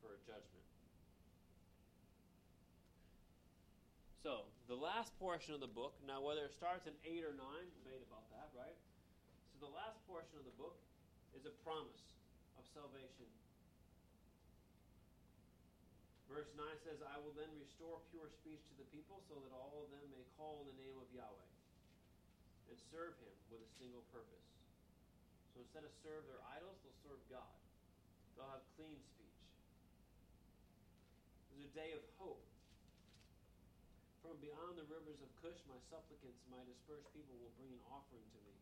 [0.00, 0.64] for a judgment.
[4.24, 7.44] So, the last portion of the book, now whether it starts in 8 or 9,
[7.84, 8.80] debate about that, right?
[9.52, 10.80] So, the last portion of the book
[11.34, 12.04] is a promise
[12.58, 13.28] of salvation.
[16.30, 19.86] Verse 9 says, I will then restore pure speech to the people so that all
[19.86, 21.50] of them may call on the name of Yahweh
[22.70, 24.48] and serve him with a single purpose.
[25.54, 27.54] So instead of serve their idols, they'll serve God.
[28.34, 29.38] They'll have clean speech.
[31.54, 32.42] There's a day of hope.
[34.26, 38.26] From beyond the rivers of Cush, my supplicants, my dispersed people will bring an offering
[38.26, 38.58] to me.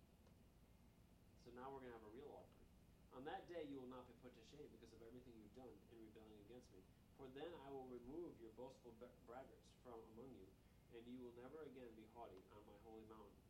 [1.47, 2.52] So now we're going to have a real offering.
[3.13, 5.69] On that day you will not be put to shame because of everything you've done
[5.69, 6.81] in rebelling against me.
[7.21, 10.49] For then I will remove your boastful braggarts from among you,
[10.97, 13.43] and you will never again be haughty on my holy mountain.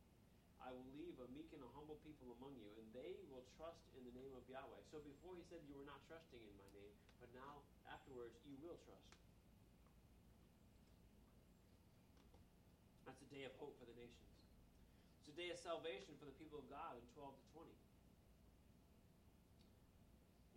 [0.63, 3.83] I will leave a meek and a humble people among you, and they will trust
[3.99, 4.79] in the name of Yahweh.
[4.91, 8.55] So before he said you were not trusting in my name, but now afterwards you
[8.63, 9.11] will trust.
[13.03, 14.31] That's a day of hope for the nations.
[15.19, 17.82] It's a day of salvation for the people of God in 12 to 20.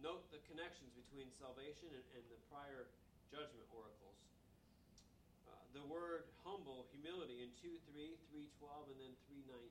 [0.07, 2.87] Note the connections between salvation and, and the prior
[3.27, 4.15] judgment oracles.
[5.51, 9.67] Uh, the word humble, humility in 2 3, 312, and then 319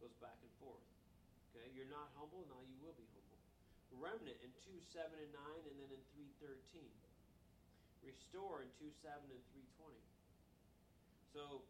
[0.00, 0.80] goes back and forth.
[1.52, 3.36] Okay, you're not humble, now you will be humble.
[4.00, 6.02] Remnant in 2 7 and 9, and then in
[6.40, 6.88] 313.
[8.00, 9.92] Restore in 2 7 and 320.
[11.36, 11.68] So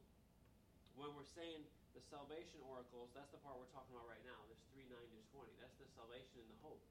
[0.94, 1.66] when we're saying
[1.98, 4.46] the salvation oracles, that's the part we're talking about right now.
[4.46, 5.58] There's 3 9 to 20.
[5.58, 6.86] That's the salvation and the hope.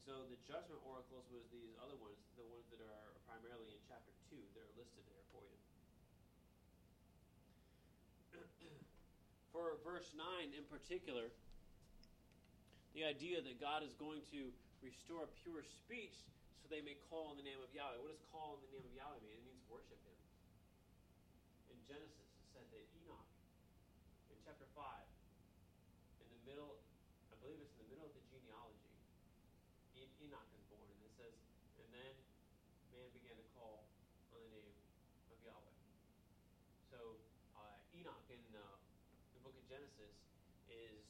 [0.00, 3.76] And so the judgment oracles was these other ones, the ones that are primarily in
[3.84, 4.40] chapter 2.
[4.56, 5.60] They're listed there for you.
[9.52, 11.28] for verse 9 in particular,
[12.96, 14.48] the idea that God is going to
[14.80, 16.16] restore pure speech
[16.64, 18.00] so they may call on the name of Yahweh.
[18.00, 19.36] What does call on the name of Yahweh mean?
[19.36, 20.16] It means worship Him.
[21.76, 23.28] In Genesis, it said that Enoch,
[24.32, 24.80] in chapter 5,
[26.24, 26.80] in the middle,
[27.28, 28.90] I believe it's in the middle of the genealogy,
[30.20, 31.32] Enoch is born, and it says,
[31.80, 32.12] and then
[32.92, 33.88] man began to call
[34.36, 34.68] on the name
[35.32, 35.76] of Yahweh.
[36.92, 37.16] So
[37.56, 38.60] uh, Enoch in uh,
[39.32, 40.12] the book of Genesis
[40.68, 41.00] is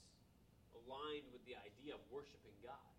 [0.90, 2.90] aligned with the idea of worshiping God.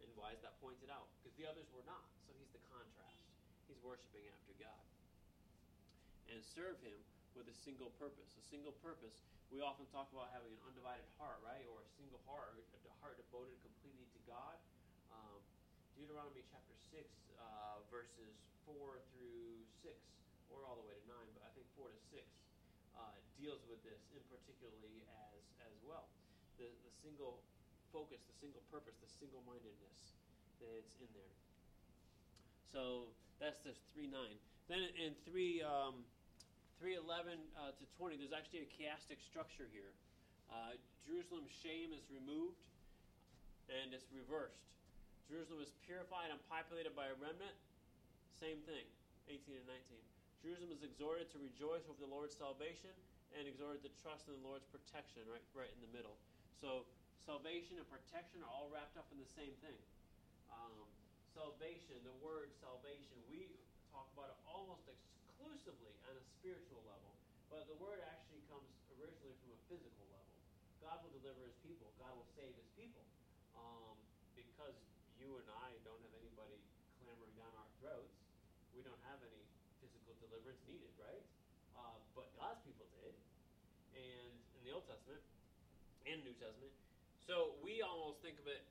[0.00, 1.04] And why is that pointed out?
[1.20, 2.08] Because the others were not.
[2.24, 3.28] So he's the contrast.
[3.68, 4.84] He's worshiping after God.
[6.32, 6.96] And serve him
[7.36, 8.32] with a single purpose.
[8.40, 9.20] A single purpose.
[9.52, 11.60] We often talk about having an undivided heart, right?
[11.68, 14.56] Or a single heart, a heart devoted completely to God.
[15.12, 15.44] Um,
[15.92, 17.04] Deuteronomy chapter 6,
[17.36, 18.32] uh, verses
[18.64, 19.92] 4 through 6,
[20.48, 22.24] or all the way to 9, but I think 4 to 6,
[22.96, 26.15] uh, deals with this in particularly as, as well.
[26.56, 27.40] The, the single
[27.92, 30.16] focus, the single purpose, the single mindedness
[30.60, 31.34] that's in there.
[32.72, 34.16] So that's the 3 9.
[34.68, 36.02] Then in 3 um,
[36.80, 39.96] 311 uh, to 20, there's actually a chiastic structure here.
[40.52, 40.76] Uh,
[41.08, 42.60] Jerusalem's shame is removed
[43.72, 44.60] and it's reversed.
[45.26, 47.56] Jerusalem is purified and populated by a remnant.
[48.38, 48.84] Same thing,
[49.26, 49.98] 18 and 19.
[50.44, 52.92] Jerusalem is exhorted to rejoice over the Lord's salvation
[53.34, 56.14] and exhorted to trust in the Lord's protection, right, right in the middle.
[56.56, 56.88] So
[57.28, 59.76] salvation and protection are all wrapped up in the same thing.
[60.48, 60.88] Um,
[61.36, 63.44] salvation, the word salvation, we
[63.92, 67.12] talk about it almost exclusively on a spiritual level,
[67.52, 68.64] but the word actually comes
[68.96, 70.32] originally from a physical level.
[70.80, 73.04] God will deliver his people, God will save his people.
[73.52, 74.00] Um,
[74.32, 74.76] because
[75.20, 76.56] you and I don't have anybody
[77.04, 78.16] clamoring down our throats,
[78.72, 79.44] we don't have any
[79.84, 81.24] physical deliverance needed, right?
[81.76, 83.12] Uh, but God's people did,
[83.92, 85.20] and in the Old Testament
[86.06, 86.70] and New Testament.
[87.26, 88.62] So we almost think of it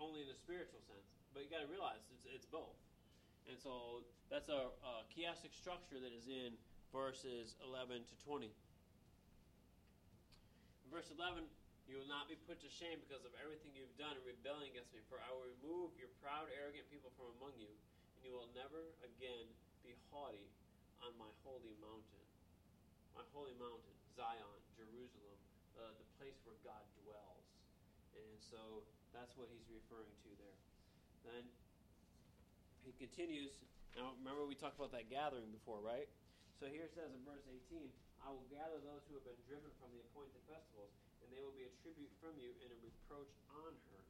[0.00, 1.04] only in the spiritual sense,
[1.36, 2.74] but you got to realize it's, it's both.
[3.44, 4.00] And so
[4.32, 6.56] that's a, a chiastic structure that is in
[6.88, 8.48] verses 11 to 20.
[8.48, 8.54] In
[10.88, 11.44] verse 11,
[11.84, 14.96] you will not be put to shame because of everything you've done in rebelling against
[14.96, 17.68] me, for I will remove your proud, arrogant people from among you,
[18.16, 19.44] and you will never again
[19.84, 20.48] be haughty
[21.04, 22.24] on my holy mountain.
[23.12, 25.43] My holy mountain, Zion, Jerusalem,
[25.78, 27.46] uh, the place where God dwells.
[28.14, 30.58] And so that's what he's referring to there.
[31.26, 31.44] Then
[32.86, 33.50] he continues.
[33.98, 36.10] Now, remember we talked about that gathering before, right?
[36.58, 37.90] So here it says in verse 18,
[38.22, 41.52] I will gather those who have been driven from the appointed festivals, and they will
[41.52, 44.00] be a tribute from you and a reproach on her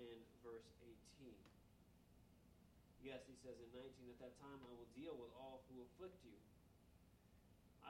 [0.00, 1.36] in verse 18.
[3.04, 6.16] Yes, he says in 19, at that time I will deal with all who afflict
[6.24, 6.36] you.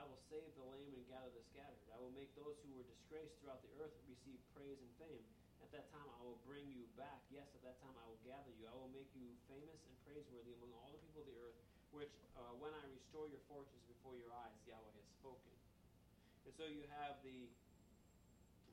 [0.01, 1.85] I will save the lame and gather the scattered.
[1.93, 5.21] I will make those who were disgraced throughout the earth receive praise and fame.
[5.61, 7.21] At that time I will bring you back.
[7.29, 8.65] Yes, at that time I will gather you.
[8.65, 11.53] I will make you famous and praiseworthy among all the people of the earth,
[11.93, 15.53] which uh, when I restore your fortunes before your eyes, Yahweh has spoken.
[16.49, 17.45] And so you have the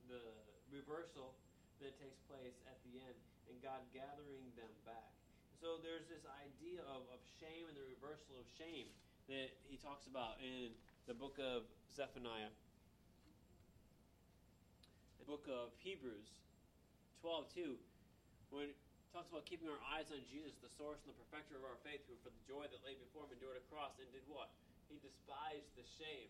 [0.08, 0.24] the
[0.72, 1.36] reversal
[1.84, 3.20] that takes place at the end,
[3.52, 5.12] and God gathering them back.
[5.60, 8.88] So there's this idea of, of shame and the reversal of shame
[9.28, 10.72] that he talks about in
[11.08, 12.52] the book of Zephaniah.
[15.16, 16.28] The book of Hebrews
[17.24, 17.48] 12
[18.52, 18.76] 2, when it
[19.08, 22.04] talks about keeping our eyes on Jesus, the source and the perfecter of our faith,
[22.12, 24.52] who for the joy that lay before him endured a cross and did what?
[24.92, 26.28] He despised the shame.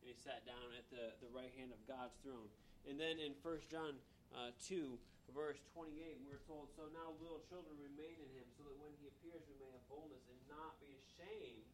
[0.00, 2.48] And he sat down at the, the right hand of God's throne.
[2.88, 3.92] And then in 1 John
[4.32, 4.96] uh, 2,
[5.36, 9.12] verse 28, we're told, So now little children remain in him, so that when he
[9.12, 11.68] appears we may have boldness and not be ashamed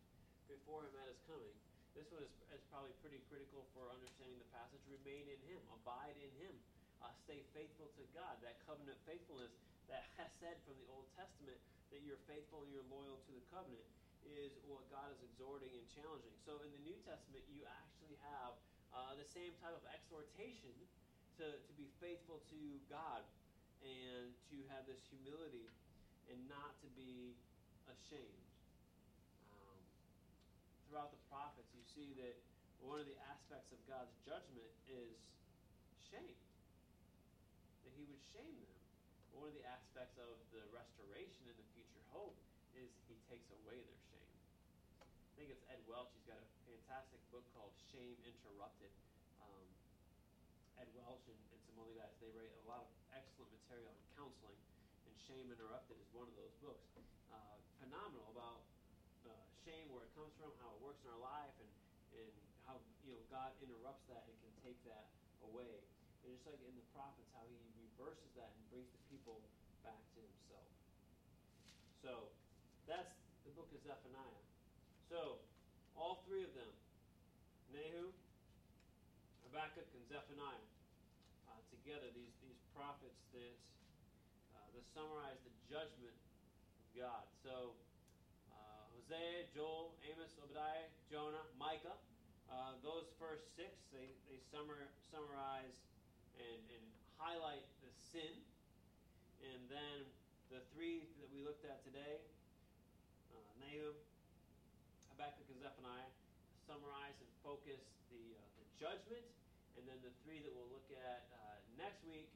[0.51, 1.55] before him at his coming.
[1.95, 4.82] This one is, is probably pretty critical for understanding the passage.
[4.90, 6.55] Remain in him, abide in him,
[6.99, 8.34] uh, stay faithful to God.
[8.42, 9.55] That covenant faithfulness,
[9.86, 10.11] that
[10.42, 11.59] said from the Old Testament,
[11.95, 13.86] that you're faithful and you're loyal to the covenant,
[14.26, 16.34] is what God is exhorting and challenging.
[16.42, 18.59] So in the New Testament, you actually have
[18.90, 20.74] uh, the same type of exhortation
[21.38, 23.22] to, to be faithful to God
[23.84, 25.68] and to have this humility
[26.30, 27.36] and not to be
[27.90, 28.49] ashamed.
[29.53, 29.78] Um,
[30.88, 32.34] throughout the prophets, see that
[32.82, 35.14] one of the aspects of God's judgment is
[36.11, 36.34] shame,
[37.86, 38.78] that He would shame them.
[39.30, 42.34] One of the aspects of the restoration and the future hope
[42.74, 44.34] is He takes away their shame.
[45.03, 45.07] I
[45.38, 46.11] think it's Ed Welch.
[46.18, 48.90] He's got a fantastic book called Shame Interrupted.
[49.38, 49.66] Um,
[50.78, 53.99] Ed Welch and, and some other guys, they write a lot of excellent material on
[54.18, 54.59] counseling,
[55.07, 56.86] and Shame Interrupted is one of those books.
[57.30, 58.62] Uh, phenomenal about
[59.26, 59.30] uh,
[59.66, 61.64] shame, where it comes from, how it works in our life, and,
[63.35, 65.11] God interrupts that and can take that
[65.43, 65.82] away.
[66.22, 69.43] And just like in the prophets, how he reverses that and brings the people
[69.82, 70.70] back to himself.
[71.99, 72.30] So
[72.87, 73.11] that's
[73.43, 74.45] the book of Zephaniah.
[75.11, 75.43] So,
[75.99, 76.70] all three of them,
[77.74, 78.14] Nahum,
[79.51, 80.70] Habakkuk, and Zephaniah,
[81.51, 83.59] uh, together, these, these prophets that
[84.55, 87.26] uh, to summarize the judgment of God.
[87.43, 87.74] So,
[88.55, 91.99] uh, Hosea, Joel, Amos, Obadiah, Jonah, Micah,
[92.55, 94.78] uh, those first six, they, they summar,
[95.11, 95.74] summarize
[96.38, 96.84] and, and
[97.18, 98.30] highlight the sin.
[99.42, 100.07] And then
[100.55, 102.22] the three that we looked at today,
[103.34, 103.98] uh, Nahum,
[105.11, 106.11] Habakkuk, and Zephaniah,
[106.62, 107.82] summarize and focus
[108.14, 109.26] the, uh, the judgment.
[109.74, 112.30] And then the three that we'll look at uh, next week,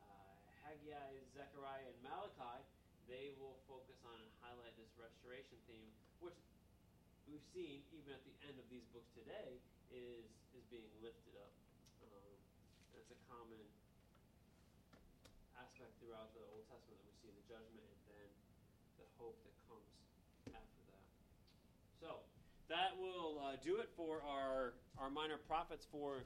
[0.00, 0.32] uh,
[0.64, 2.64] Haggai, Zechariah, and Malachi,
[3.04, 5.92] they will focus on and highlight this restoration theme,
[6.24, 6.40] which
[7.26, 9.60] we've seen even at the end of these books today
[9.92, 11.52] is is being lifted up.
[12.04, 12.34] Um,
[12.96, 13.60] it's a common
[15.56, 18.30] aspect throughout the Old Testament that we see the judgment and then
[18.98, 19.88] the hope that comes
[20.50, 21.06] after that.
[22.00, 22.26] So
[22.68, 26.24] that will uh, do it for our our minor prophets for